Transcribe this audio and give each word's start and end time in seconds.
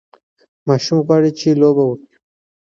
ماشوم 0.67 0.99
غواړي 1.07 1.31
چې 1.39 1.59
لوبه 1.61 1.83
وکړي. 1.87 2.15